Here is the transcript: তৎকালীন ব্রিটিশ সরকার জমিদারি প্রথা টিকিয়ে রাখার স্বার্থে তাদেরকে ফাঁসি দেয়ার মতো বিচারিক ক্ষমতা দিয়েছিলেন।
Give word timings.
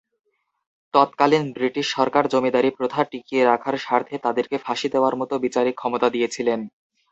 তৎকালীন 0.93 1.45
ব্রিটিশ 1.51 1.85
সরকার 1.97 2.23
জমিদারি 2.33 2.69
প্রথা 2.77 3.01
টিকিয়ে 3.11 3.43
রাখার 3.43 3.75
স্বার্থে 3.77 4.15
তাদেরকে 4.25 4.55
ফাঁসি 4.65 4.87
দেয়ার 4.93 5.15
মতো 5.21 5.33
বিচারিক 5.45 5.75
ক্ষমতা 5.77 6.07
দিয়েছিলেন। 6.15 6.59